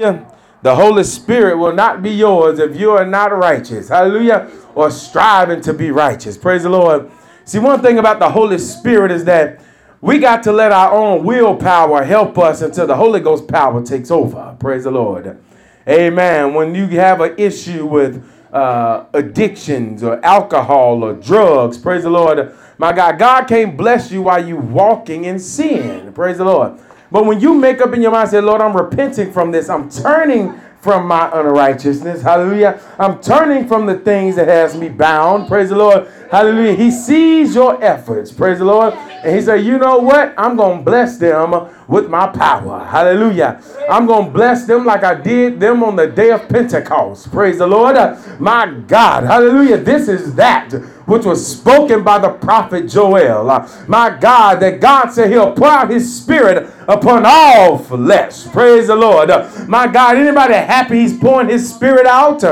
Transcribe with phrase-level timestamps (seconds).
[0.00, 3.88] The Holy Spirit will not be yours if you are not righteous.
[3.90, 4.50] Hallelujah.
[4.74, 6.38] Or striving to be righteous.
[6.38, 7.10] Praise the Lord.
[7.44, 9.60] See, one thing about the Holy Spirit is that
[10.00, 14.10] we got to let our own willpower help us until the Holy Ghost power takes
[14.10, 14.56] over.
[14.58, 15.38] Praise the Lord.
[15.86, 16.54] Amen.
[16.54, 18.24] When you have an issue with
[18.54, 22.54] uh, addictions or alcohol or drugs, praise the Lord.
[22.78, 26.10] My God, God can't bless you while you walking in sin.
[26.14, 26.80] Praise the Lord.
[27.10, 29.68] But when you make up in your mind, say, Lord, I'm repenting from this.
[29.68, 32.22] I'm turning from my unrighteousness.
[32.22, 32.80] Hallelujah.
[32.98, 35.46] I'm turning from the things that has me bound.
[35.46, 36.08] Praise the Lord.
[36.30, 36.74] Hallelujah.
[36.74, 38.32] He sees your efforts.
[38.32, 38.94] Praise the Lord.
[38.94, 40.32] And he said, you know what?
[40.38, 42.82] I'm going to bless them with my power.
[42.84, 43.62] Hallelujah.
[43.90, 47.30] I'm going to bless them like I did them on the day of Pentecost.
[47.30, 47.96] Praise the Lord.
[48.40, 49.24] My God.
[49.24, 49.76] Hallelujah.
[49.76, 50.72] This is that
[51.10, 53.50] which was spoken by the prophet Joel.
[53.50, 58.46] Uh, my God, that God said he'll pour out his spirit upon all flesh.
[58.46, 59.28] Praise the Lord.
[59.28, 62.44] Uh, my God, anybody happy he's pouring his spirit out?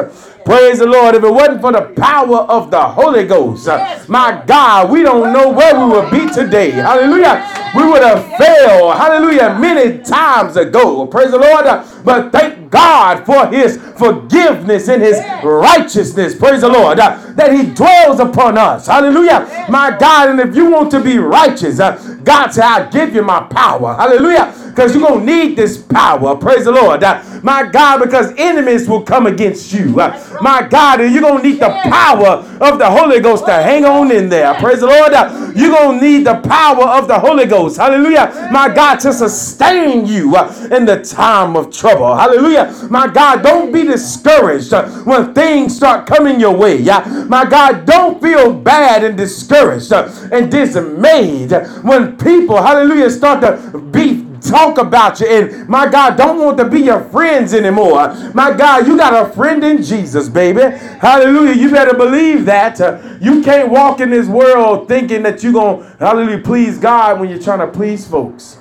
[0.44, 1.14] Praise the Lord.
[1.14, 5.32] If it wasn't for the power of the Holy Ghost, uh, my God, we don't
[5.32, 6.70] know where we would be today.
[6.70, 7.44] Hallelujah.
[7.76, 8.94] We would have failed.
[8.94, 9.58] Hallelujah.
[9.58, 11.06] Many times ago.
[11.06, 11.64] Praise the Lord.
[12.04, 16.34] But thank God for his forgiveness and his righteousness.
[16.34, 16.98] Praise the Lord.
[16.98, 18.86] Uh, that he dwells upon us.
[18.86, 19.66] Hallelujah.
[19.68, 20.30] My God.
[20.30, 23.94] And if you want to be righteous, uh, God said, I'll give you my power.
[23.94, 26.36] Hallelujah because you're going to need this power.
[26.36, 27.02] Praise the Lord.
[27.02, 30.00] Uh, my God, because enemies will come against you.
[30.00, 33.52] Uh, my God, and you're going to need the power of the Holy Ghost to
[33.52, 34.54] hang on in there.
[34.54, 35.12] Praise the Lord.
[35.12, 37.76] Uh, you're going to need the power of the Holy Ghost.
[37.76, 38.48] Hallelujah.
[38.52, 40.36] My God, to sustain you
[40.70, 42.14] in the time of trouble.
[42.14, 42.86] Hallelujah.
[42.88, 44.72] My God, don't be discouraged
[45.04, 46.76] when things start coming your way.
[46.76, 47.26] Yeah.
[47.28, 51.50] My God, don't feel bad and discouraged and dismayed
[51.82, 55.26] when people, hallelujah, start to beat talk about you.
[55.26, 58.14] And my God, don't want to be your friends anymore.
[58.34, 60.62] My God, you got a friend in Jesus, baby.
[60.98, 61.54] Hallelujah.
[61.54, 62.78] You better believe that.
[63.22, 67.28] You can't walk in this world thinking that you're going to, hallelujah, please God when
[67.28, 68.58] you're trying to please folks.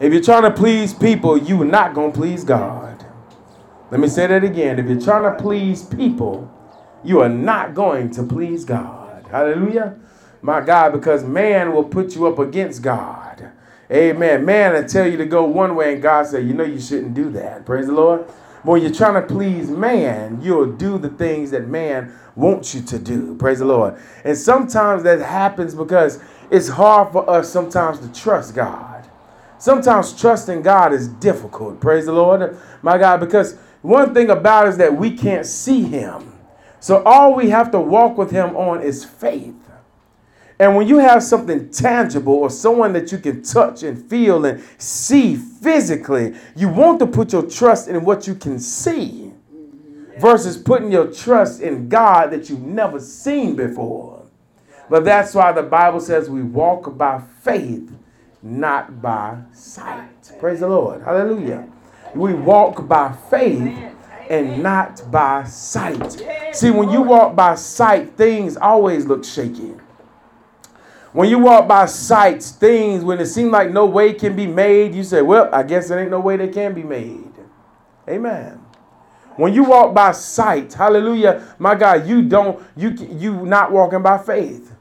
[0.00, 3.04] If you're trying to please people, you're not going to please God.
[3.90, 4.78] Let me say that again.
[4.78, 6.54] If you're trying to please people,
[7.02, 9.26] you are not going to please God.
[9.30, 9.98] Hallelujah.
[10.40, 13.50] My God, because man will put you up against God.
[13.90, 14.44] Amen.
[14.44, 17.14] Man I tell you to go one way, and God said, you know you shouldn't
[17.14, 17.64] do that.
[17.64, 18.22] Praise the Lord.
[18.62, 22.98] When you're trying to please man, you'll do the things that man wants you to
[22.98, 23.34] do.
[23.36, 24.00] Praise the Lord.
[24.24, 29.08] And sometimes that happens because it's hard for us sometimes to trust God.
[29.58, 31.80] Sometimes trusting God is difficult.
[31.80, 32.58] Praise the Lord.
[32.82, 36.32] My God, because one thing about is that we can't see him.
[36.80, 39.54] So all we have to walk with him on is faith.
[40.60, 44.62] And when you have something tangible or someone that you can touch and feel and
[44.76, 49.32] see physically, you want to put your trust in what you can see
[50.18, 54.26] versus putting your trust in God that you've never seen before.
[54.90, 57.92] But that's why the Bible says we walk by faith,
[58.42, 60.32] not by sight.
[60.40, 61.02] Praise the Lord.
[61.02, 61.68] Hallelujah.
[62.14, 63.94] We walk by faith
[64.28, 66.24] and not by sight.
[66.52, 69.74] See, when you walk by sight, things always look shaky.
[71.18, 74.94] When you walk by sights, things, when it seems like no way can be made,
[74.94, 77.32] you say, well, I guess there ain't no way they can be made.
[78.08, 78.64] Amen.
[79.34, 84.18] When you walk by sight, hallelujah, my God, you don't, you you not walking by
[84.18, 84.72] faith.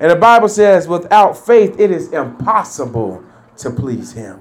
[0.00, 3.22] And the Bible says, without faith, it is impossible
[3.58, 4.40] to please him.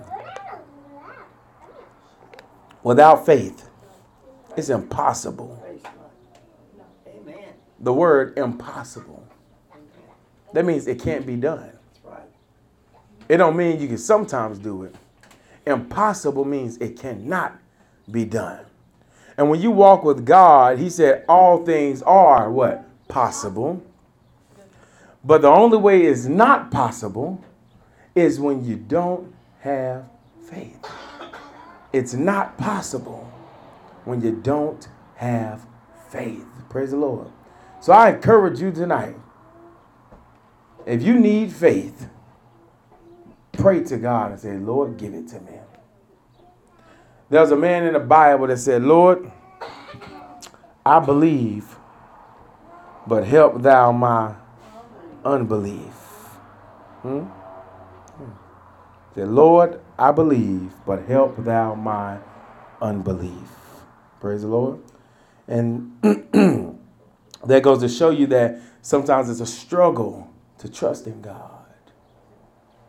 [2.81, 3.69] Without faith,
[4.57, 5.63] it's impossible.
[7.79, 9.26] The word impossible.
[10.53, 11.71] That means it can't be done.
[13.29, 14.95] It don't mean you can sometimes do it.
[15.65, 17.59] Impossible means it cannot
[18.09, 18.65] be done.
[19.37, 22.85] And when you walk with God, he said all things are what?
[23.07, 23.83] Possible.
[25.23, 27.43] But the only way it's not possible
[28.15, 30.05] is when you don't have
[30.49, 30.89] faith.
[31.91, 33.29] It's not possible
[34.05, 35.65] when you don't have
[36.09, 36.45] faith.
[36.69, 37.27] Praise the Lord.
[37.81, 39.15] So I encourage you tonight
[40.87, 42.07] if you need faith,
[43.51, 45.51] pray to God and say, Lord, give it to me.
[47.29, 49.29] There's a man in the Bible that said, Lord,
[50.85, 51.75] I believe,
[53.05, 54.33] but help thou my
[55.25, 55.93] unbelief.
[57.01, 57.19] Hmm?
[57.19, 58.31] hmm.
[59.13, 62.19] Said, Lord, I believe, but help thou my
[62.81, 63.49] unbelief.
[64.21, 64.79] Praise the Lord.
[65.49, 65.99] And
[67.45, 71.65] that goes to show you that sometimes it's a struggle to trust in God.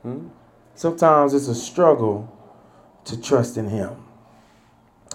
[0.02, 0.28] Hmm?
[0.74, 2.32] Sometimes it's a struggle
[3.04, 3.96] to trust in Him.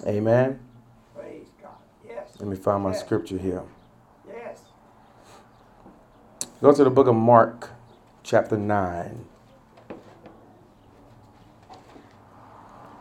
[0.06, 0.60] Amen.
[1.14, 1.70] Praise God.
[2.06, 2.28] Yes.
[2.38, 3.00] Let me find my Yes.
[3.00, 3.62] scripture here.
[4.28, 4.60] Yes.
[6.60, 7.70] Go to the book of Mark,
[8.22, 9.26] chapter 9.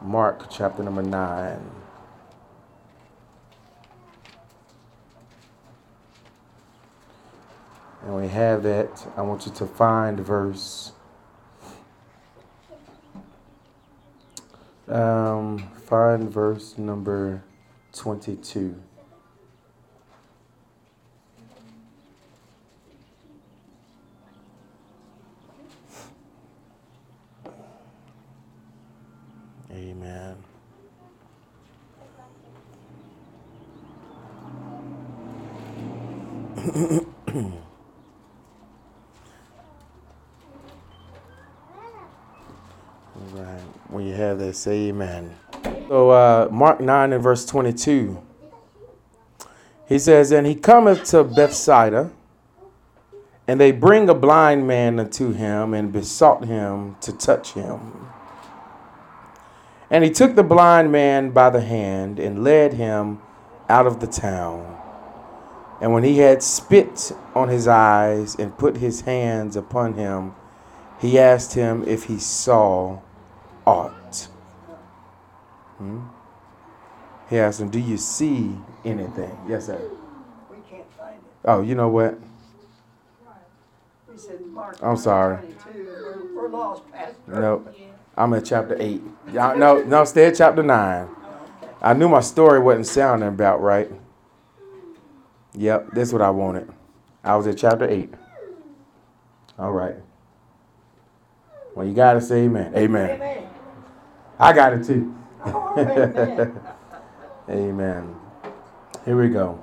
[0.02, 1.83] Mark, chapter number 9.
[8.04, 9.08] And we have that.
[9.16, 10.92] I want you to find verse.
[14.90, 17.44] Um, find verse number
[17.94, 18.76] 22.
[29.72, 30.36] Amen.
[43.16, 43.62] All right.
[44.54, 45.36] That, say amen.
[45.88, 48.22] So, uh, Mark 9 and verse 22.
[49.88, 52.12] He says, And he cometh to Bethsaida,
[53.48, 58.10] and they bring a blind man unto him, and besought him to touch him.
[59.90, 63.22] And he took the blind man by the hand, and led him
[63.70, 64.78] out of the town.
[65.82, 70.36] And when he had spit on his eyes, and put his hands upon him,
[71.00, 73.00] he asked him if he saw
[73.66, 74.28] aught.
[75.84, 76.00] Hmm?
[77.30, 79.38] He asked him, Do you see anything?
[79.50, 79.82] Yes, sir.
[80.50, 81.32] We can't find it.
[81.44, 82.18] Oh, you know what?
[84.10, 84.78] We said Mark.
[84.82, 85.40] I'm sorry.
[85.76, 87.18] We're, we're lost, Pastor.
[87.28, 87.76] Nope.
[88.16, 89.02] I'm at chapter 8.
[89.34, 91.10] Y'all, no, no, stay at chapter 9.
[91.82, 93.92] I knew my story wasn't sounding about right.
[95.56, 96.72] Yep, that's what I wanted.
[97.26, 98.14] I was at chapter 8.
[99.60, 99.96] All right.
[101.76, 102.74] Well, you got to say amen.
[102.74, 103.10] Amen.
[103.10, 103.50] Amen.
[104.40, 105.14] I got it too.
[105.46, 106.60] Amen.
[107.50, 108.16] Amen.
[109.06, 109.62] Here we go.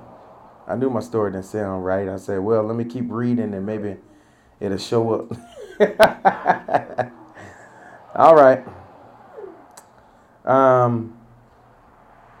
[0.67, 2.07] I knew my story didn't sound right.
[2.07, 3.97] I said, well, let me keep reading and maybe
[4.59, 5.31] it'll show up.
[8.15, 8.63] All right.
[10.45, 11.17] Um,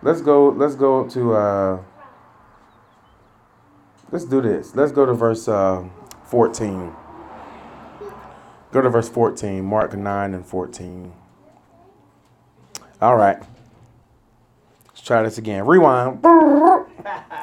[0.01, 0.49] let's go.
[0.49, 1.33] Let's go to.
[1.33, 1.79] Uh,
[4.11, 4.75] let's do this.
[4.75, 5.85] Let's go to verse uh,
[6.23, 6.93] fourteen.
[8.71, 9.65] Go to verse fourteen.
[9.65, 11.13] Mark nine and fourteen.
[13.01, 13.41] All right.
[14.87, 15.65] Let's try this again.
[15.65, 16.23] Rewind.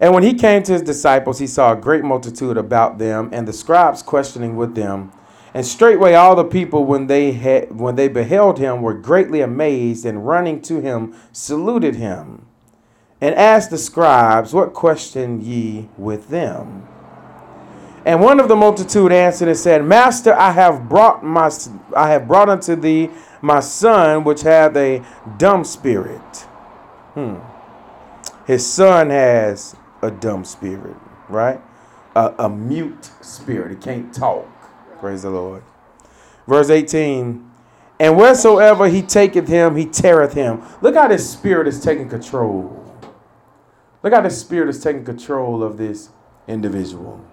[0.00, 3.48] And when he came to his disciples, he saw a great multitude about them, and
[3.48, 5.12] the scribes questioning with them.
[5.54, 10.06] And straightway all the people, when they had when they beheld him, were greatly amazed,
[10.06, 12.46] and running to him, saluted him,
[13.20, 16.86] and asked the scribes, What question ye with them?
[18.04, 21.50] And one of the multitude answered and said, Master, I have brought my
[21.96, 23.10] I have brought unto thee
[23.40, 25.04] my son, which hath a
[25.36, 26.36] dumb spirit.
[27.14, 27.36] Hmm.
[28.46, 30.96] His son has a dumb spirit,
[31.28, 31.60] right?
[32.14, 33.70] A, a mute spirit.
[33.70, 34.48] He can't talk.
[35.00, 35.62] Praise the Lord.
[36.46, 37.48] Verse 18.
[38.00, 40.62] And wheresoever he taketh him, he teareth him.
[40.80, 42.84] Look how this spirit is taking control.
[44.02, 46.10] Look how this spirit is taking control of this
[46.46, 47.24] individual.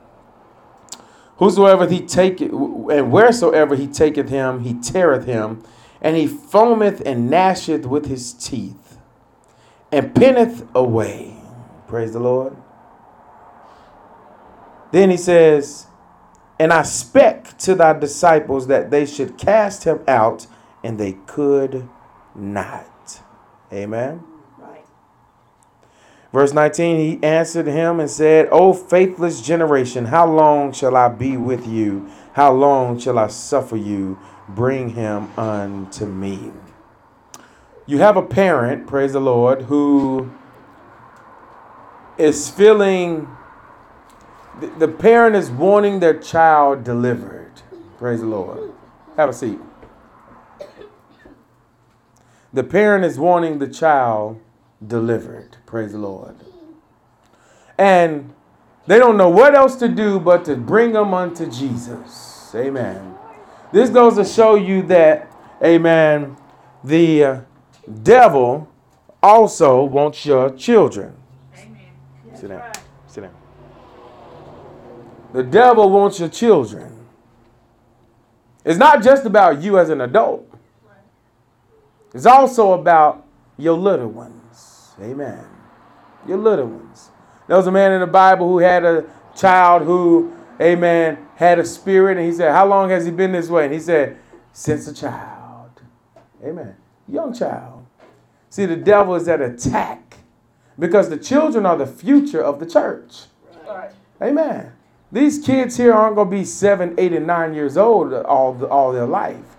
[1.38, 5.64] Whosoever he taketh, and wheresoever he taketh him, he teareth him,
[6.06, 9.00] and he foameth and gnasheth with his teeth,
[9.92, 11.36] and pinneth away.
[11.88, 12.56] Praise the Lord.
[14.92, 15.88] Then he says,
[16.60, 20.46] And I spec to thy disciples that they should cast him out,
[20.84, 21.90] and they could
[22.36, 23.22] not.
[23.74, 24.24] Amen.
[24.60, 24.86] Right.
[26.32, 31.36] Verse 19, he answered him and said, O faithless generation, how long shall I be
[31.36, 32.12] with you?
[32.34, 34.20] How long shall I suffer you?
[34.50, 36.52] Bring him unto me.
[37.88, 40.32] You have a parent, praise the Lord, who
[42.18, 43.28] is feeling,
[44.80, 47.52] the, parent is wanting their child delivered.
[47.98, 48.72] Praise the Lord.
[49.18, 49.60] Have a seat.
[52.54, 54.40] The parent is wanting the child
[54.86, 55.58] delivered.
[55.66, 56.36] Praise the Lord.
[57.78, 58.34] And
[58.88, 62.52] they don't know what else to do but to bring them unto Jesus.
[62.56, 63.15] Amen.
[63.76, 65.30] This goes to show you that,
[65.62, 66.38] amen,
[66.82, 67.42] the uh,
[68.04, 68.72] devil
[69.22, 71.14] also wants your children.
[72.34, 72.72] Sit down.
[73.06, 73.36] Sit down.
[75.34, 77.06] The devil wants your children.
[78.64, 80.50] It's not just about you as an adult.
[82.14, 83.26] It's also about
[83.58, 84.94] your little ones.
[85.02, 85.46] Amen.
[86.26, 87.10] Your little ones.
[87.50, 89.04] There was a man in the Bible who had a
[89.36, 93.50] child who, amen, had a spirit, and he said, How long has he been this
[93.50, 93.66] way?
[93.66, 94.18] And he said,
[94.54, 95.82] Since a child.
[96.44, 96.76] Amen.
[97.08, 97.86] Young child.
[98.50, 100.18] See, the devil is at attack
[100.78, 103.24] because the children are the future of the church.
[103.68, 103.92] Right.
[104.22, 104.72] Amen.
[105.12, 108.68] These kids here aren't going to be seven, eight, and nine years old all, the,
[108.68, 109.56] all their life.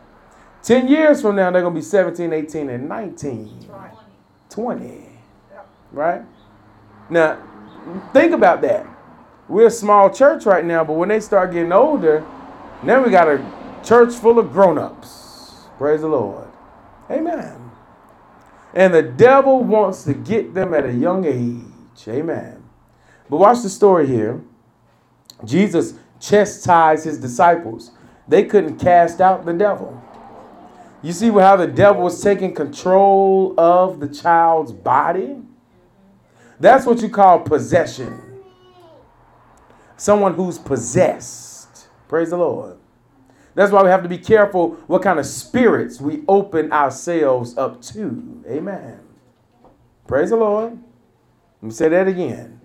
[0.62, 3.90] 10 years from now, they're going to be 17, 18, and 19, Right.
[4.50, 5.08] 20.
[5.52, 5.60] Yeah.
[5.92, 6.22] Right?
[7.08, 7.40] Now,
[8.12, 8.86] think about that.
[9.48, 12.26] We're a small church right now, but when they start getting older,
[12.82, 13.44] then we got a
[13.84, 15.66] church full of grown ups.
[15.78, 16.48] Praise the Lord.
[17.10, 17.70] Amen.
[18.74, 22.08] And the devil wants to get them at a young age.
[22.08, 22.62] Amen.
[23.30, 24.40] But watch the story here.
[25.44, 27.92] Jesus chastised his disciples.
[28.28, 30.02] They couldn't cast out the devil.
[31.02, 35.36] You see how the devil was taking control of the child's body?
[36.58, 38.25] That's what you call possession.
[39.96, 41.88] Someone who's possessed.
[42.08, 42.78] Praise the Lord.
[43.54, 47.80] That's why we have to be careful what kind of spirits we open ourselves up
[47.82, 48.44] to.
[48.46, 49.00] Amen.
[50.06, 50.72] Praise the Lord.
[50.74, 52.60] Let me say that again.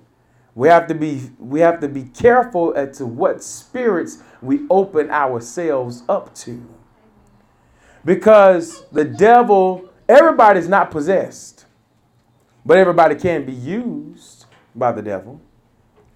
[0.54, 5.10] We have to be we have to be careful as to what spirits we open
[5.10, 6.68] ourselves up to.
[8.04, 11.66] Because the devil, everybody's not possessed,
[12.66, 14.46] but everybody can be used
[14.76, 15.40] by the devil.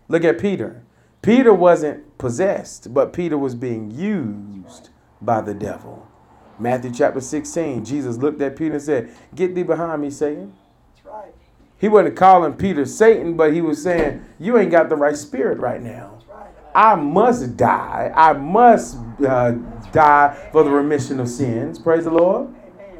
[0.09, 0.84] Look at Peter.
[1.25, 4.89] Peter wasn't possessed, but Peter was being used
[5.19, 6.07] by the devil.
[6.59, 10.53] Matthew chapter 16, Jesus looked at Peter and said, Get thee behind me, Satan.
[10.93, 11.33] That's right.
[11.79, 15.57] He wasn't calling Peter Satan, but he was saying, You ain't got the right spirit
[15.57, 16.19] right now.
[16.29, 16.51] Right.
[16.75, 18.11] I must die.
[18.15, 19.53] I must uh,
[19.91, 21.79] die for the remission of sins.
[21.79, 22.53] Praise the Lord.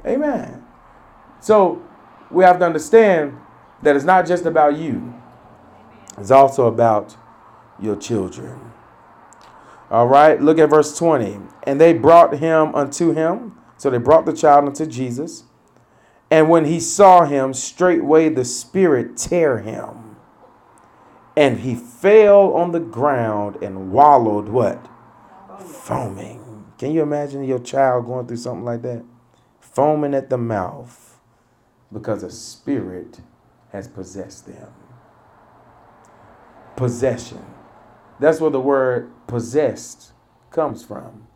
[0.03, 0.23] Amen.
[0.23, 0.63] Amen.
[1.41, 1.79] So
[2.31, 3.37] we have to understand
[3.83, 5.13] that it's not just about you,
[6.17, 7.15] it's also about
[7.79, 8.71] your children.
[9.89, 11.39] All right, look at verse 20.
[11.63, 13.57] And they brought him unto him.
[13.77, 15.43] So they brought the child unto Jesus.
[16.31, 20.15] And when he saw him, straightway the spirit tear him.
[21.37, 24.87] And he fell on the ground and wallowed what?
[25.59, 26.65] Foaming.
[26.77, 29.03] Can you imagine your child going through something like that?
[29.59, 31.19] Foaming at the mouth
[31.91, 33.19] because a spirit
[33.71, 34.69] has possessed them.
[36.75, 37.43] Possession.
[38.19, 40.11] That's where the word possessed
[40.51, 41.27] comes from.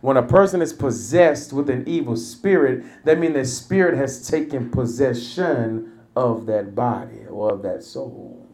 [0.00, 4.70] When a person is possessed with an evil spirit, that means the spirit has taken
[4.70, 8.46] possession of that body or of that soul.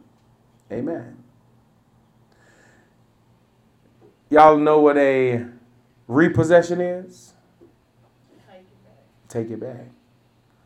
[0.70, 1.16] Amen.
[4.30, 5.44] Y'all know what a
[6.08, 7.34] repossession is?
[9.28, 9.88] Take it back.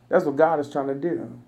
[0.08, 1.38] That's what God is trying to do.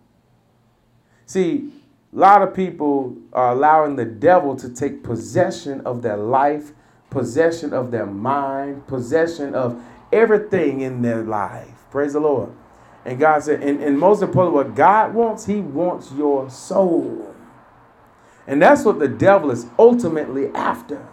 [1.26, 1.70] See,
[2.12, 6.72] a lot of people are allowing the devil to take possession of their life,
[7.10, 11.84] possession of their mind, possession of everything in their life.
[11.90, 12.50] Praise the Lord.
[13.04, 17.34] And God said, and, and most importantly, what God wants, He wants your soul.
[18.46, 21.06] And that's what the devil is ultimately after.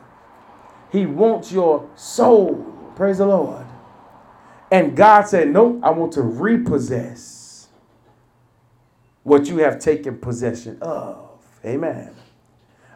[0.92, 2.74] He wants your soul.
[2.96, 3.66] Praise the Lord.
[4.72, 7.35] And God said, Nope, I want to repossess
[9.26, 11.44] what you have taken possession of.
[11.66, 12.16] Amen.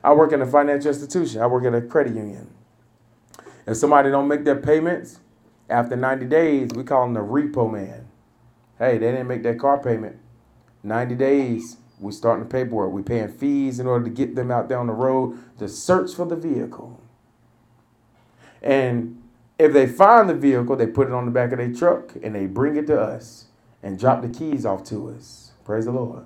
[0.04, 1.42] I work in a financial institution.
[1.42, 2.48] I work at a credit union.
[3.66, 5.20] If somebody don't make their payments
[5.70, 8.08] after 90 days, we call them the repo man.
[8.78, 10.18] Hey, they didn't make that car payment.
[10.84, 12.92] 90 days, we starting the paperwork.
[12.92, 16.28] We paying fees in order to get them out down the road to search for
[16.28, 17.02] the vehicle.
[18.62, 19.24] And
[19.58, 22.36] if they find the vehicle, they put it on the back of their truck and
[22.36, 23.46] they bring it to us
[23.82, 25.49] and drop the keys off to us.
[25.70, 26.26] Praise the Lord.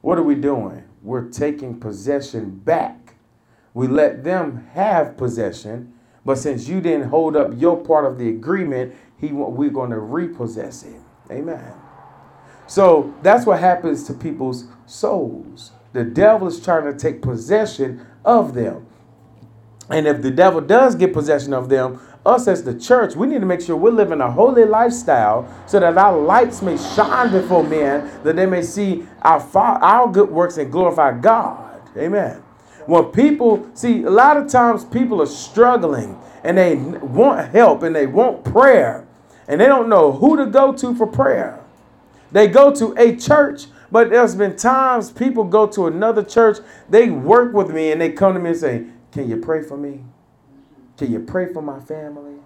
[0.00, 0.82] What are we doing?
[1.04, 3.14] We're taking possession back.
[3.74, 5.92] We let them have possession,
[6.24, 10.00] but since you didn't hold up your part of the agreement, he we're going to
[10.00, 11.00] repossess it.
[11.30, 11.74] Amen.
[12.66, 15.70] So that's what happens to people's souls.
[15.92, 18.84] The devil is trying to take possession of them.
[19.90, 23.40] And if the devil does get possession of them, us as the church, we need
[23.40, 27.64] to make sure we're living a holy lifestyle so that our lights may shine before
[27.64, 31.80] men, that they may see our, our good works and glorify God.
[31.96, 32.42] Amen.
[32.86, 37.94] When people see, a lot of times people are struggling and they want help and
[37.94, 39.06] they want prayer
[39.48, 41.58] and they don't know who to go to for prayer.
[42.32, 47.10] They go to a church, but there's been times people go to another church, they
[47.10, 50.04] work with me and they come to me and say, Can you pray for me?
[50.96, 52.36] Can you pray for my family?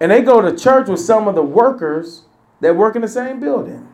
[0.00, 2.22] And they go to church with some of the workers
[2.60, 3.88] that work in the same building.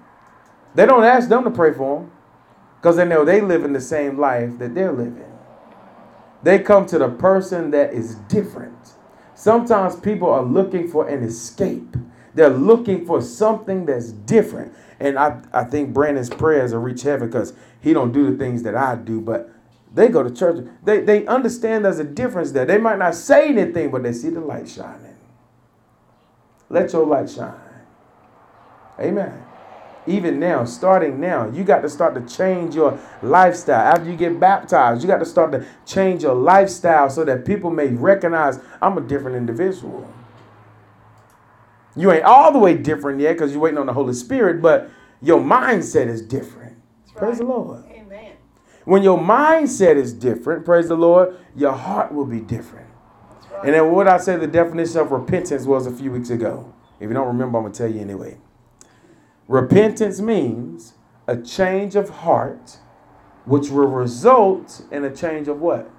[0.74, 2.12] They don't ask them to pray for them
[2.76, 5.24] because they know they live in the same life that they're living.
[6.42, 8.94] They come to the person that is different.
[9.34, 11.96] Sometimes people are looking for an escape.
[12.34, 14.72] They're looking for something that's different.
[15.00, 18.62] And I, I think Brandon's prayers will reach heaven because he don't do the things
[18.62, 19.50] that I do, but
[19.92, 20.66] they go to church.
[20.84, 22.64] They, they understand there's a difference there.
[22.64, 25.16] They might not say anything, but they see the light shining.
[26.68, 27.54] Let your light shine.
[29.00, 29.44] Amen.
[30.06, 33.94] Even now, starting now, you got to start to change your lifestyle.
[33.94, 37.70] After you get baptized, you got to start to change your lifestyle so that people
[37.70, 40.10] may recognize I'm a different individual.
[41.96, 44.90] You ain't all the way different yet because you're waiting on the Holy Spirit, but
[45.20, 46.78] your mindset is different.
[47.14, 47.84] Praise the Lord.
[48.84, 52.88] When your mindset is different, praise the Lord, your heart will be different.
[53.50, 53.66] Right.
[53.66, 56.72] And then what I said the definition of repentance was a few weeks ago.
[56.98, 58.38] If you don't remember, I'm going to tell you anyway.
[59.48, 60.94] Repentance means
[61.26, 62.78] a change of heart,
[63.44, 65.90] which will result in a change of what?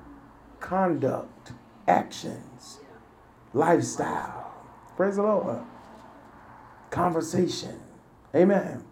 [0.60, 1.52] Conduct,
[1.88, 2.80] actions,
[3.54, 4.54] lifestyle.
[4.96, 5.60] Praise the Lord.
[6.90, 7.80] Conversation.
[8.36, 8.84] Amen.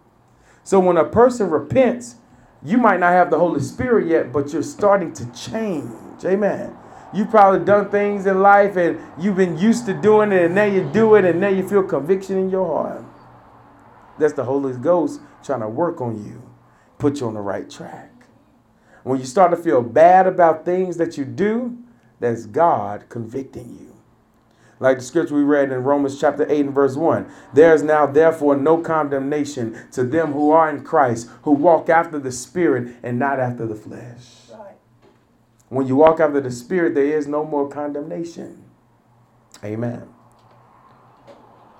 [0.62, 2.16] So when a person repents,
[2.62, 6.24] you might not have the Holy Spirit yet, but you're starting to change.
[6.24, 6.76] Amen.
[7.12, 10.64] You've probably done things in life and you've been used to doing it, and now
[10.64, 13.04] you do it, and now you feel conviction in your heart.
[14.18, 16.42] That's the Holy Ghost trying to work on you,
[16.98, 18.12] put you on the right track.
[19.02, 21.78] When you start to feel bad about things that you do,
[22.20, 23.89] that's God convicting you.
[24.80, 27.30] Like the scripture we read in Romans chapter 8 and verse 1.
[27.52, 32.18] There is now therefore no condemnation to them who are in Christ, who walk after
[32.18, 34.24] the Spirit and not after the flesh.
[34.50, 34.76] Right.
[35.68, 38.64] When you walk after the Spirit, there is no more condemnation.
[39.62, 40.08] Amen.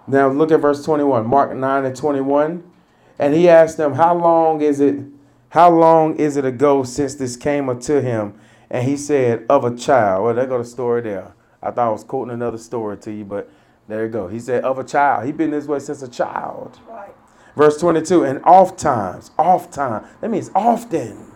[0.07, 2.71] Now look at verse 21, Mark 9 and 21.
[3.19, 5.05] And he asked them, How long is it?
[5.51, 8.39] How long is it ago since this came unto him?
[8.69, 10.25] And he said, Of a child.
[10.25, 11.35] Well, there go the story there.
[11.63, 13.51] I thought I was quoting another story to you, but
[13.89, 14.29] there you go.
[14.29, 15.27] He said, Of a child.
[15.27, 16.79] He been this way since a child.
[16.89, 17.15] Right.
[17.57, 21.33] Verse 22, and oft times, oft time, that means often,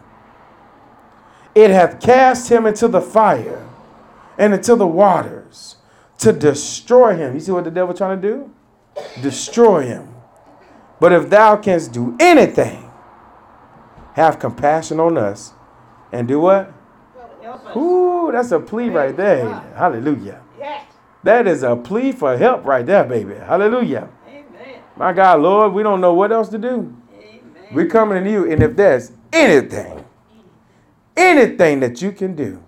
[1.55, 3.67] it hath cast him into the fire
[4.39, 5.77] and into the waters
[6.19, 7.35] to destroy him.
[7.35, 8.51] You see what the devil trying to do?
[9.23, 10.15] Destroy him.
[11.01, 12.91] But if thou canst do anything,
[14.15, 15.53] have compassion on us
[16.13, 16.73] and do what?
[17.77, 19.49] Ooh, that's a plea right there.
[19.77, 20.41] Hallelujah.
[20.59, 20.85] Yes.
[21.23, 23.35] That is a plea for help right there, baby.
[23.35, 24.09] Hallelujah.
[24.29, 24.45] Amen.
[24.97, 26.95] My God, Lord, we don't know what else to do.
[27.19, 27.41] Amen.
[27.73, 30.05] We're coming to you, and if there's anything,
[31.17, 32.63] anything that you can do,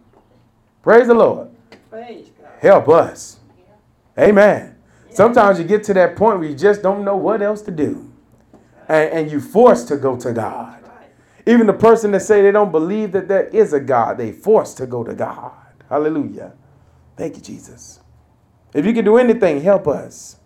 [0.82, 1.50] praise the Lord,
[1.90, 2.50] Praise God.
[2.60, 3.38] help us.
[4.18, 4.76] Amen.
[5.10, 8.10] Sometimes you get to that point where you just don't know what else to do,
[8.88, 10.78] and, and you forced to go to God.
[11.46, 14.76] Even the person that say they don't believe that there is a God, they forced
[14.78, 15.52] to go to God.
[15.88, 16.52] Hallelujah.
[17.16, 18.00] Thank you, Jesus.
[18.74, 20.36] If you can do anything, help us.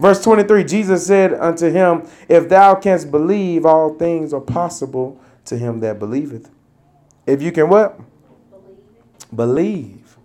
[0.00, 5.58] Verse 23 Jesus said unto him, If thou canst believe, all things are possible to
[5.58, 6.50] him that believeth.
[7.26, 8.00] If you can what?
[9.34, 10.16] Believe.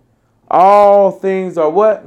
[0.48, 2.06] All things are what?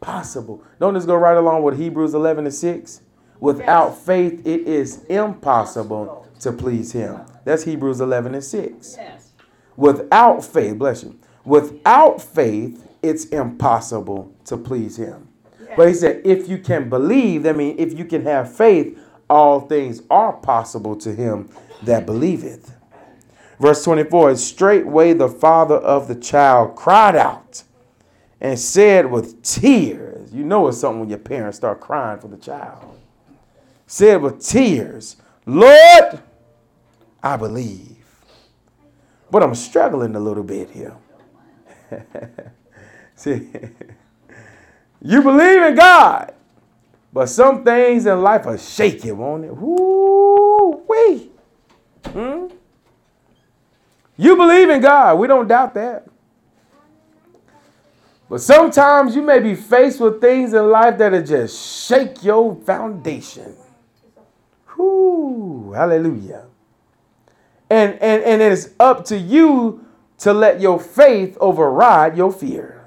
[0.00, 0.62] Possible.
[0.78, 3.00] Don't just go right along with Hebrews 11 and 6.
[3.40, 7.20] Without faith, it is impossible to please him.
[7.44, 8.96] That's Hebrews 11 and 6.
[8.96, 9.32] Yes.
[9.76, 11.18] Without faith, bless you.
[11.44, 15.28] Without faith, it's impossible to please him.
[15.76, 19.60] But he said, if you can believe, that means if you can have faith, all
[19.60, 21.48] things are possible to him
[21.82, 22.74] that believeth.
[23.58, 27.62] Verse 24 is straightway the father of the child cried out
[28.40, 32.36] and said with tears, you know it's something when your parents start crying for the
[32.36, 32.98] child.
[33.86, 36.20] Said with tears, Lord,
[37.22, 37.96] I believe.
[39.30, 40.96] But I'm struggling a little bit here.
[43.16, 43.50] See,
[45.02, 46.34] you believe in God,
[47.12, 49.56] but some things in life are shaky, won't it?
[49.56, 51.30] Woo wee.
[52.06, 52.46] Hmm?
[54.16, 55.18] You believe in God.
[55.18, 56.06] We don't doubt that.
[58.28, 63.54] But sometimes you may be faced with things in life that'll just shake your foundation.
[64.76, 66.46] Whoo, hallelujah.
[67.70, 69.84] And, and, and it is up to you
[70.18, 72.86] to let your faith override your fear.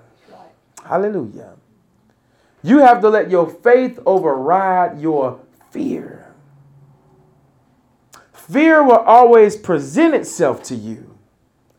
[0.86, 1.54] Hallelujah.
[2.64, 6.34] You have to let your faith override your fear.
[8.34, 11.18] Fear will always present itself to you.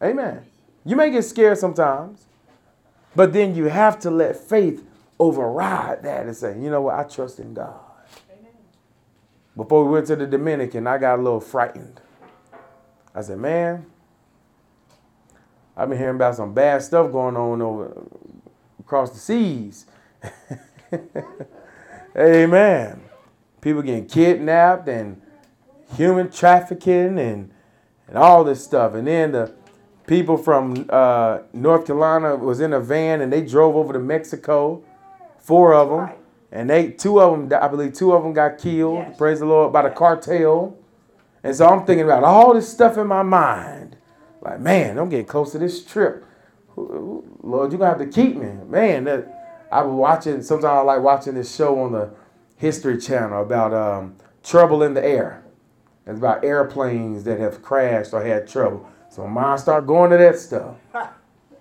[0.03, 0.45] Amen.
[0.85, 2.27] You may get scared sometimes,
[3.17, 4.85] but then you have to let faith
[5.19, 7.81] override that and say, you know what, I trust in God.
[9.59, 12.01] Before we went to the Dominican, I got a little frightened.
[13.13, 13.87] I said, man,
[15.77, 18.07] I've been hearing about some bad stuff going on over
[18.79, 19.87] across the seas.
[22.17, 23.01] Amen.
[23.61, 25.21] People getting kidnapped and
[25.97, 27.51] human trafficking and
[28.07, 28.95] and all this stuff.
[28.95, 29.53] And then the
[30.07, 34.85] people from uh, North Carolina was in a van and they drove over to Mexico,
[35.41, 36.18] four of them.
[36.51, 38.99] And they two of them, I believe, two of them got killed.
[38.99, 39.19] Yes.
[39.19, 40.77] Praise the Lord by the cartel.
[41.43, 43.97] And so I'm thinking about all this stuff in my mind.
[44.41, 46.25] Like, man, I'm getting close to this trip.
[46.77, 48.51] Lord, you're gonna have to keep me.
[48.67, 52.11] Man, that I was watching sometimes I like watching this show on the
[52.57, 55.45] History Channel about um, trouble in the air.
[56.07, 58.89] It's about airplanes that have crashed or had trouble.
[59.11, 60.77] So my mind start going to that stuff.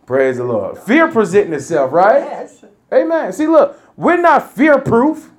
[0.06, 0.78] Praise the Lord.
[0.78, 2.20] Fear presenting itself, right?
[2.20, 2.64] Yes.
[2.94, 3.34] Amen.
[3.34, 5.32] See, look, we're not fear proof.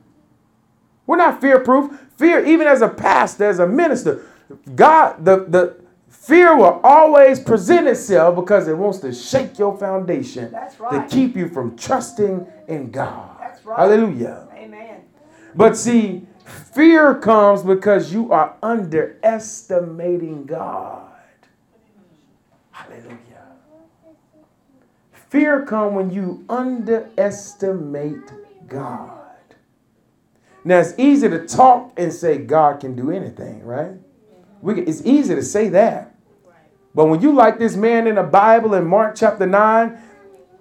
[1.07, 1.99] We're not fear proof.
[2.17, 4.27] Fear, even as a pastor, as a minister,
[4.75, 5.77] God, the, the
[6.09, 11.09] fear will always present itself because it wants to shake your foundation right.
[11.09, 13.37] to keep you from trusting in God.
[13.41, 13.79] That's right.
[13.79, 14.49] Hallelujah.
[14.55, 15.03] Amen.
[15.55, 16.27] But see,
[16.75, 21.13] fear comes because you are underestimating God.
[22.73, 23.17] Hallelujah.
[25.13, 28.33] Fear comes when you underestimate
[28.69, 29.15] God.
[30.65, 33.93] Now it's easy to talk and say God can do anything, right?
[34.61, 36.15] We, can- it's easy to say that.
[36.95, 39.99] But when you like this man in the Bible in Mark chapter 9,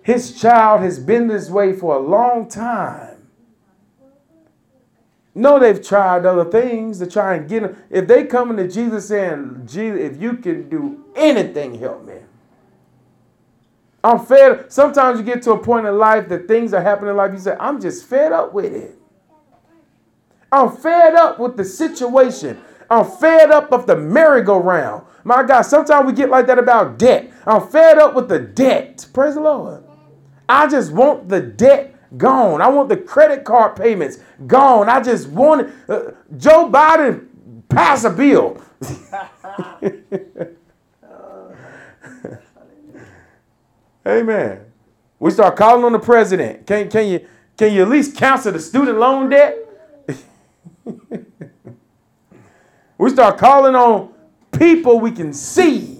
[0.04, 3.28] his child has been this way for a long time.
[5.36, 7.78] No, they've tried other things to try and get him.
[7.90, 12.16] If they coming to Jesus saying, Jesus, if you can do anything, help me.
[14.08, 14.72] I'm fed.
[14.72, 17.34] Sometimes you get to a point in life that things are happening in life.
[17.34, 18.98] You say, I'm just fed up with it.
[20.50, 22.58] I'm fed up with the situation.
[22.90, 25.04] I'm fed up of the merry-go-round.
[25.26, 27.34] My God, sometimes we get like that about debt.
[27.46, 29.06] I'm fed up with the debt.
[29.12, 29.84] Praise the Lord.
[30.48, 32.62] I just want the debt gone.
[32.62, 34.88] I want the credit card payments gone.
[34.88, 35.70] I just want.
[35.90, 37.28] Uh, Joe Biden
[37.68, 38.62] pass a bill.
[44.08, 44.62] Amen.
[45.20, 46.66] We start calling on the president.
[46.66, 49.58] Can, can you can you at least cancel the student loan debt?
[52.98, 54.14] we start calling on
[54.52, 55.98] people we can see.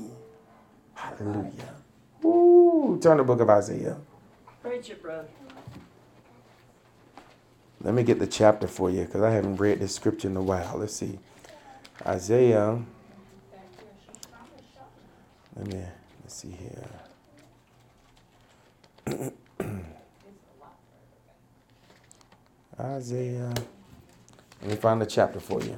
[0.94, 1.76] Hallelujah.
[2.24, 3.98] Ooh, turn the book of Isaiah.
[4.62, 5.28] Preach it, brother.
[7.82, 10.42] Let me get the chapter for you because I haven't read this scripture in a
[10.42, 10.78] while.
[10.78, 11.18] Let's see.
[12.06, 12.80] Isaiah.
[15.56, 15.84] Let me
[16.24, 17.07] let's see here.
[22.80, 23.54] Isaiah.
[24.62, 25.78] Let me find the chapter for you.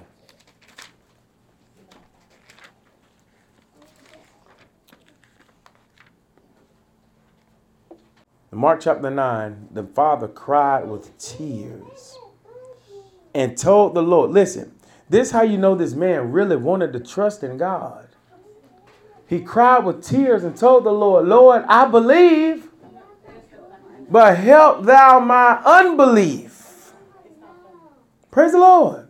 [8.51, 12.17] In Mark chapter 9, the father cried with tears
[13.35, 14.73] and told the Lord, listen,
[15.07, 18.07] this how you know this man really wanted to trust in God.
[19.27, 22.68] He cried with tears and told the Lord, Lord, I believe,
[24.09, 26.93] but help thou my unbelief.
[28.31, 29.07] Praise the Lord.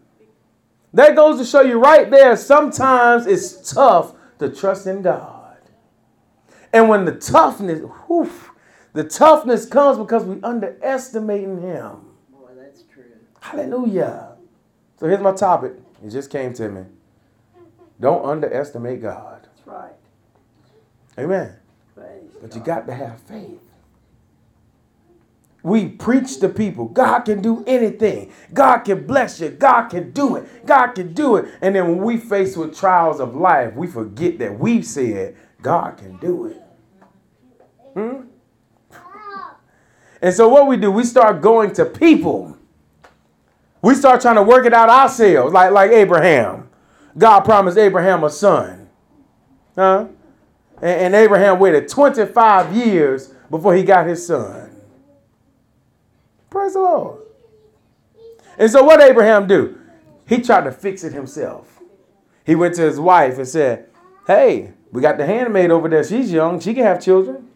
[0.94, 5.58] That goes to show you right there, sometimes it's tough to trust in God.
[6.74, 8.32] And when the toughness, whew,
[8.94, 11.98] the toughness comes because we underestimating him.
[12.32, 13.04] Boy, that's true.
[13.42, 14.36] Hallelujah.
[15.00, 15.74] So here's my topic.
[16.04, 16.86] It just came to me.
[18.00, 19.44] Don't underestimate God.
[19.44, 19.94] That's right.
[21.18, 21.54] Amen.
[21.96, 23.69] Praise But you got to have faith.
[25.62, 28.32] We preach to people God can do anything.
[28.54, 29.50] God can bless you.
[29.50, 30.66] God can do it.
[30.66, 31.50] God can do it.
[31.62, 35.98] And then when we face with trials of life, we forget that we said God
[35.98, 36.62] can do it.
[37.94, 38.22] Hmm?
[40.22, 42.58] And so what we do, we start going to people.
[43.82, 46.70] We start trying to work it out ourselves, like, like Abraham.
[47.18, 48.90] God promised Abraham a son.
[49.76, 50.08] Huh?
[50.82, 54.69] And, and Abraham waited 25 years before he got his son.
[56.70, 57.22] Praise the Lord.
[58.60, 59.80] And so what Abraham do?
[60.28, 61.80] He tried to fix it himself.
[62.46, 63.88] He went to his wife and said,
[64.28, 66.04] Hey, we got the handmaid over there.
[66.04, 66.60] She's young.
[66.60, 67.48] She can have children.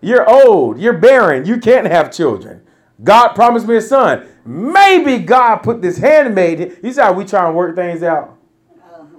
[0.00, 0.78] You're old.
[0.80, 1.44] You're barren.
[1.44, 2.62] You can't have children.
[3.04, 4.26] God promised me a son.
[4.46, 6.78] Maybe God put this handmaid.
[6.80, 8.38] He how ah, we try and work things out.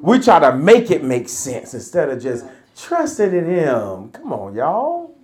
[0.01, 4.09] We try to make it make sense instead of just trusting in Him.
[4.09, 5.15] Come on, y'all.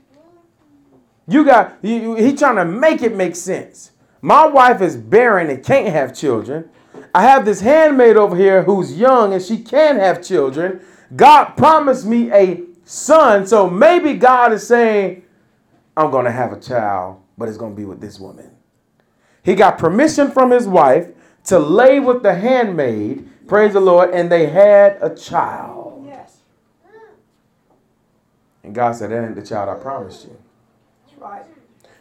[1.28, 3.92] You got you, you- he trying to make it make sense.
[4.22, 6.70] My wife is barren and can't have children.
[7.16, 10.82] I have this handmaid over here who's young and she can have children.
[11.16, 15.24] God promised me a son, so maybe God is saying,
[15.96, 18.52] I'm going to have a child, but it's going to be with this woman.
[19.44, 21.08] He got permission from his wife
[21.46, 26.04] to lay with the handmaid, praise the Lord, and they had a child.
[26.06, 26.38] Yes,
[28.64, 30.38] And God said, That ain't the child I promised you.
[31.08, 31.44] that's right.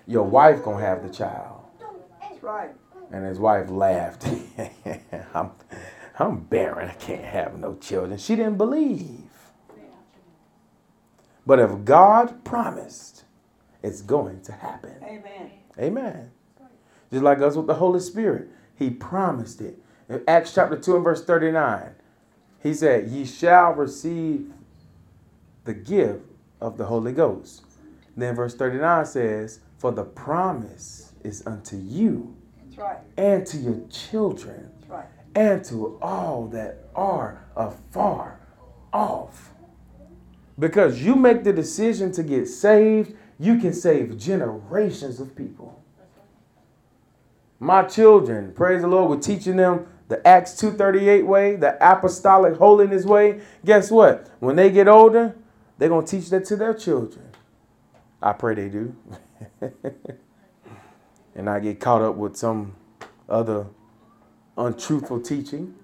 [0.06, 1.57] Your wife gonna have the child.
[2.40, 2.70] That's right.
[3.10, 4.26] And his wife laughed.
[5.34, 5.50] I'm,
[6.18, 6.88] I'm barren.
[6.88, 8.18] I can't have no children.
[8.18, 9.24] She didn't believe.
[11.46, 13.24] But if God promised,
[13.82, 14.94] it's going to happen.
[15.02, 15.50] Amen.
[15.78, 16.30] Amen.
[17.10, 18.48] Just like us with the Holy Spirit.
[18.76, 19.78] He promised it.
[20.08, 21.94] In Acts chapter 2 and verse 39,
[22.62, 24.52] he said, Ye shall receive
[25.64, 26.24] the gift
[26.60, 27.62] of the Holy Ghost.
[28.16, 32.36] Then verse 39 says, For the promise is unto you
[32.76, 32.98] right.
[33.16, 35.06] and to your children right.
[35.34, 38.40] and to all that are afar
[38.92, 39.50] off.
[40.58, 45.82] Because you make the decision to get saved, you can save generations of people.
[47.60, 53.04] My children, praise the Lord, we're teaching them the Acts 238 way, the apostolic holiness
[53.04, 53.40] way.
[53.64, 54.30] Guess what?
[54.40, 55.36] When they get older,
[55.76, 57.26] they're going to teach that to their children.
[58.22, 58.96] I pray they do.
[61.38, 62.74] and I get caught up with some
[63.28, 63.66] other
[64.56, 65.76] untruthful teaching.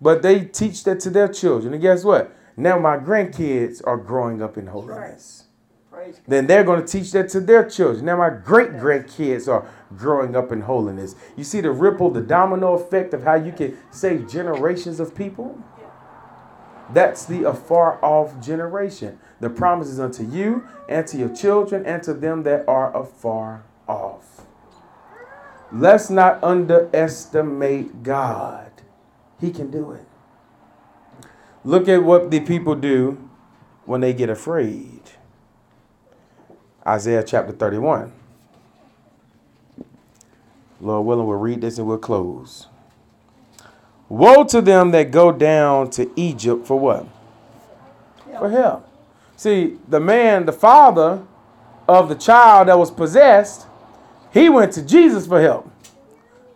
[0.00, 1.74] But they teach that to their children.
[1.74, 2.34] And guess what?
[2.56, 5.44] Now my grandkids are growing up in holiness.
[5.90, 6.20] Praise.
[6.28, 8.04] Then they're going to teach that to their children.
[8.04, 11.16] Now my great grandkids are growing up in holiness.
[11.36, 15.60] You see the ripple, the domino effect of how you can save generations of people?
[16.92, 19.18] That's the afar off generation.
[19.40, 23.64] The promise is unto you and to your children and to them that are afar
[23.88, 24.31] off.
[25.72, 28.70] Let's not underestimate God.
[29.40, 30.04] He can do it.
[31.64, 33.28] Look at what the people do
[33.86, 35.00] when they get afraid.
[36.86, 38.12] Isaiah chapter 31.
[40.80, 42.66] Lord willing, we'll read this and we'll close.
[44.08, 47.06] Woe to them that go down to Egypt for what?
[48.38, 48.88] For help.
[49.36, 51.22] See, the man, the father
[51.88, 53.66] of the child that was possessed,
[54.32, 55.70] he went to Jesus for help.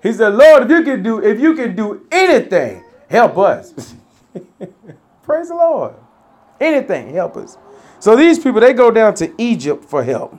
[0.02, 3.94] He said, Lord, if you can do, if you can do anything, help us.
[5.22, 5.94] Praise the Lord.
[6.60, 7.58] Anything, help us.
[7.98, 10.38] So these people, they go down to Egypt for help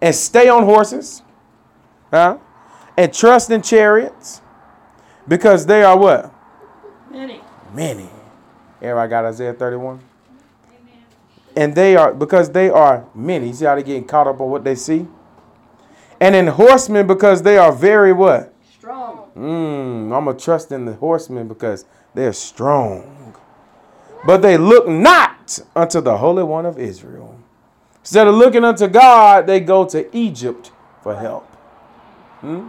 [0.00, 1.22] and stay on horses,
[2.10, 2.38] huh?
[2.96, 4.40] And trust in chariots
[5.26, 6.32] because they are what?
[7.10, 7.40] Many.
[7.72, 8.08] Many.
[8.80, 10.00] Everybody got Isaiah 31?
[11.56, 13.48] And they are, because they are many.
[13.48, 15.06] You see how they're getting caught up on what they see?
[16.20, 18.52] And in horsemen because they are very what?
[18.72, 19.30] Strong.
[19.36, 23.34] Mm, I'm going to trust in the horsemen because they're strong.
[24.24, 27.38] But they look not unto the Holy One of Israel.
[28.00, 31.44] Instead of looking unto God, they go to Egypt for help.
[32.40, 32.68] Hmm?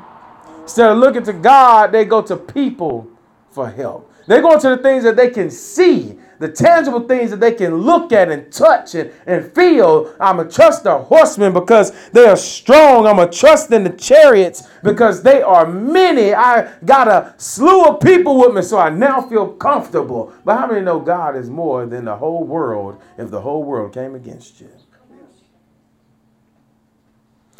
[0.63, 3.07] Instead of looking to God, they go to people
[3.51, 4.12] for help.
[4.27, 7.75] They go to the things that they can see, the tangible things that they can
[7.75, 10.13] look at and touch and, and feel.
[10.19, 13.07] I'm going to trust the horsemen because they are strong.
[13.07, 16.33] I'm going to trust in the chariots because they are many.
[16.33, 20.33] I got a slew of people with me, so I now feel comfortable.
[20.43, 23.93] But how many know God is more than the whole world if the whole world
[23.93, 24.69] came against you?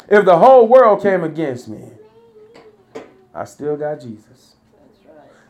[0.08, 1.90] If the whole world came against me,
[3.34, 4.47] I still got Jesus.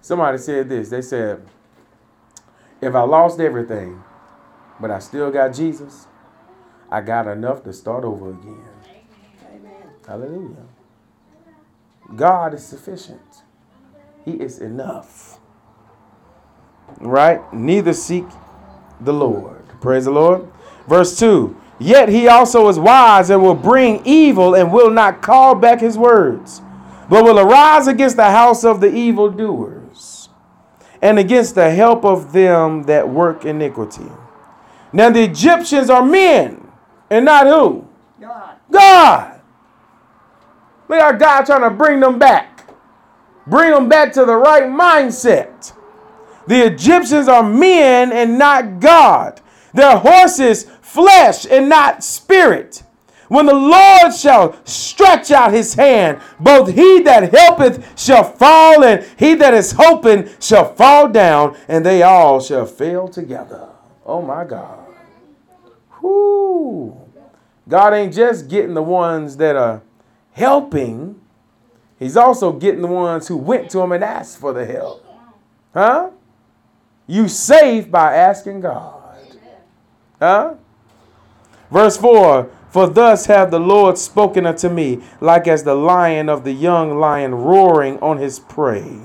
[0.09, 0.88] Somebody said this.
[0.88, 1.47] They said,
[2.81, 4.03] if I lost everything,
[4.81, 6.07] but I still got Jesus,
[6.90, 8.64] I got enough to start over again.
[9.51, 9.83] Amen.
[10.07, 10.64] Hallelujah.
[12.16, 13.21] God is sufficient.
[14.25, 15.40] He is enough.
[17.01, 17.42] Right?
[17.53, 18.25] Neither seek
[19.03, 19.62] the Lord.
[19.83, 20.49] Praise the Lord.
[20.88, 25.55] Verse 2 Yet he also is wise and will bring evil and will not call
[25.55, 26.62] back his words,
[27.11, 29.78] but will arise against the house of the evildoers
[31.02, 34.11] and against the help of them that work iniquity.
[34.92, 36.66] Now the Egyptians are men
[37.11, 37.87] and not who?
[38.20, 38.56] God.
[38.70, 39.40] God.
[40.88, 42.68] Look at God trying to bring them back.
[43.46, 45.72] Bring them back to the right mindset.
[46.46, 49.40] The Egyptians are men and not God.
[49.74, 52.82] Their horses, flesh and not spirit.
[53.29, 59.07] When the Lord shall stretch out his hand, both he that helpeth shall fall, and
[59.19, 63.69] he that is hoping shall fall down, and they all shall fail together.
[64.07, 64.87] Oh my God.
[66.01, 66.97] Whoo.
[67.69, 69.83] God ain't just getting the ones that are
[70.33, 71.21] helping,
[71.99, 75.05] He's also getting the ones who went to Him and asked for the help.
[75.75, 76.11] Huh?
[77.07, 78.95] You safe by asking God.
[80.21, 80.55] Huh?
[81.71, 86.44] Verse 4 For thus hath the Lord spoken unto me, like as the lion of
[86.44, 89.00] the young lion roaring on his prey.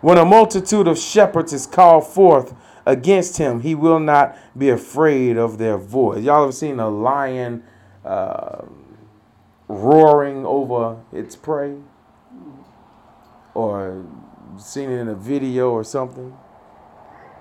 [0.00, 2.54] When a multitude of shepherds is called forth
[2.86, 6.22] against him, he will not be afraid of their voice.
[6.24, 7.62] Y'all have seen a lion
[8.04, 8.62] uh,
[9.68, 11.76] roaring over its prey?
[13.54, 14.04] Or
[14.58, 16.36] seen it in a video or something?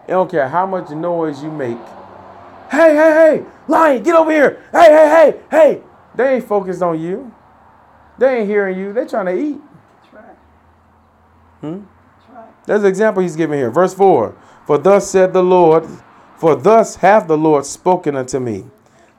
[0.08, 1.77] It don't care how much noise you make.
[2.73, 4.63] Hey, hey, hey, lion, get over here.
[4.71, 5.83] Hey, hey, hey, hey.
[6.15, 7.31] They ain't focused on you.
[8.17, 8.93] They ain't hearing you.
[8.93, 9.62] They trying to eat.
[10.01, 10.36] That's right.
[11.62, 11.81] Hmm?
[12.17, 12.65] That's right.
[12.65, 13.69] There's an example he's giving here.
[13.69, 15.88] Verse 4 For thus said the Lord,
[16.36, 18.65] for thus hath the Lord spoken unto me,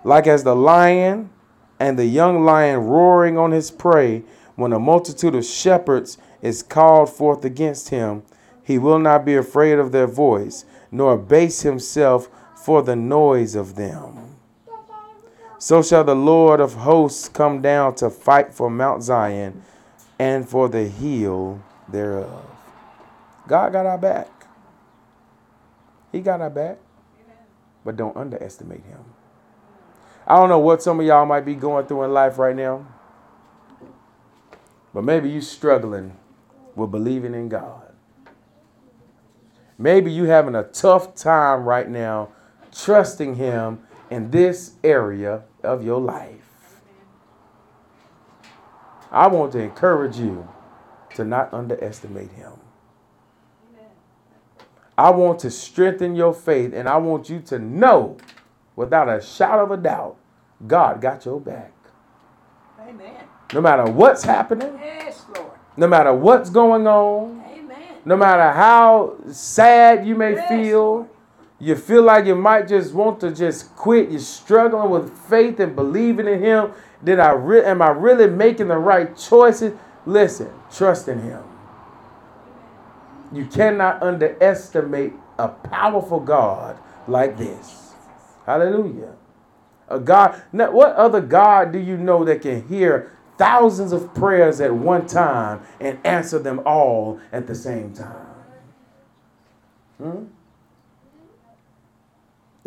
[0.03, 1.31] like as the lion
[1.79, 4.25] and the young lion roaring on his prey,
[4.57, 8.25] when a multitude of shepherds is called forth against him,
[8.65, 12.29] he will not be afraid of their voice, nor abase himself
[12.65, 14.37] for the noise of them.
[15.59, 19.63] So shall the Lord of hosts come down to fight for Mount Zion
[20.19, 22.47] and for the hill thereof.
[23.47, 24.47] God got our back.
[26.11, 26.79] He got our back.
[27.85, 29.05] But don't underestimate him.
[30.27, 32.87] I don't know what some of y'all might be going through in life right now.
[34.95, 36.17] But maybe you're struggling
[36.75, 37.93] with believing in God.
[39.77, 42.31] Maybe you're having a tough time right now
[42.77, 46.81] trusting him in this area of your life.
[49.11, 50.49] I want to encourage you
[51.15, 52.53] to not underestimate him.
[54.97, 58.17] I want to strengthen your faith and I want you to know
[58.77, 60.17] without a shadow of a doubt
[60.67, 61.73] God got your back.
[62.81, 63.25] Amen.
[63.53, 65.51] No matter what's happening, Yes, Lord.
[65.77, 67.77] no matter what's going on, Amen.
[68.05, 71.09] no matter how sad you may Yes, feel, Lord.
[71.61, 74.11] You feel like you might just want to just quit.
[74.11, 76.73] You're struggling with faith and believing in Him.
[77.03, 79.73] Did I re- am I really making the right choices?
[80.07, 81.43] Listen, trust in Him.
[83.33, 87.95] You cannot underestimate a powerful God like this.
[88.47, 89.15] Hallelujah.
[89.89, 90.43] A God.
[90.53, 95.07] Now, what other God do you know that can hear thousands of prayers at one
[95.07, 98.27] time and answer them all at the same time?
[99.99, 100.25] Hmm?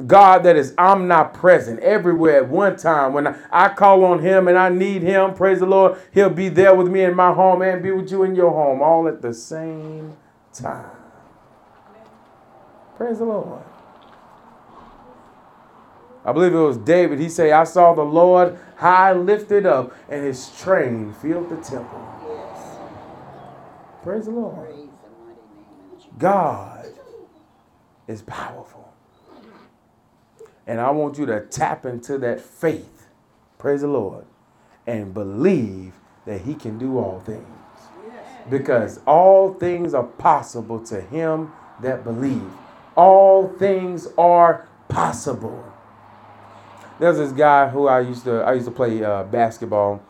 [0.05, 3.13] God that is omnipresent everywhere at one time.
[3.13, 6.75] When I, call on Him and I need Him, praise the Lord, He'll be there
[6.75, 9.33] with me in my home and be with you in your home all at the
[9.33, 10.15] same
[10.53, 10.91] time.
[12.95, 13.63] Praise the Lord.
[16.23, 17.19] I believe it was David.
[17.19, 22.05] He said, I saw the Lord high lifted up, and his train filled the temple.
[22.27, 22.77] Yes.
[24.03, 24.67] Praise the Lord.
[24.67, 26.11] Praise the mighty name of Jesus.
[26.17, 26.85] God
[28.07, 28.76] is powerful.
[30.67, 33.07] And I want you to tap into that faith,
[33.57, 34.25] praise the Lord,
[34.85, 35.93] and believe
[36.25, 37.47] that He can do all things.
[38.49, 41.51] Because all things are possible to him
[41.81, 42.49] that believe.
[42.95, 45.73] All things are possible.
[46.99, 50.01] There's this guy who I used to I used to play uh, basketball,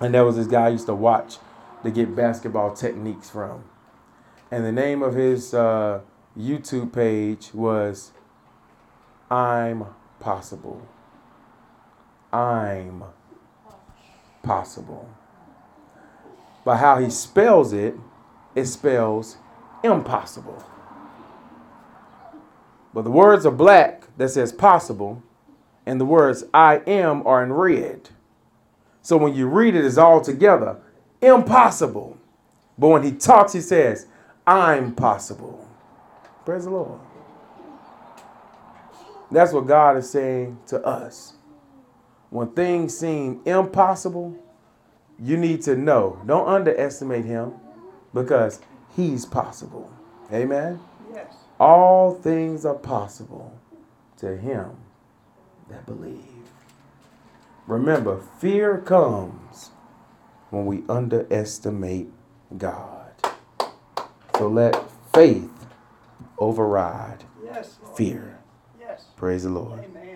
[0.00, 1.36] and there was this guy I used to watch
[1.84, 3.64] to get basketball techniques from.
[4.50, 6.00] And the name of his uh,
[6.38, 8.12] YouTube page was
[9.32, 9.86] I'm
[10.20, 10.86] Possible.
[12.32, 13.02] I'm
[14.42, 15.08] Possible.
[16.66, 17.94] But how he spells it,
[18.54, 19.38] it spells
[19.82, 20.62] impossible.
[22.92, 25.22] But the words are black that says possible,
[25.86, 28.10] and the words I am are in red.
[29.00, 30.76] So when you read it, it's all together
[31.22, 32.18] impossible.
[32.78, 34.06] But when he talks, he says,
[34.46, 35.66] I'm possible.
[36.44, 37.00] Praise the Lord.
[39.32, 41.34] That's what God is saying to us.
[42.30, 44.36] When things seem impossible,
[45.18, 46.20] you need to know.
[46.26, 47.54] Don't underestimate him
[48.12, 48.60] because
[48.94, 49.90] he's possible.
[50.32, 50.80] Amen.
[51.14, 51.34] Yes.
[51.58, 53.58] All things are possible
[54.18, 54.70] to him
[55.68, 56.18] that believe.
[57.66, 59.70] Remember, fear comes
[60.50, 62.08] when we underestimate
[62.58, 63.12] God.
[64.36, 64.76] So let
[65.14, 65.50] faith
[66.38, 68.41] override Yes, fear.
[69.16, 69.84] Praise the Lord.
[69.84, 70.11] Amen.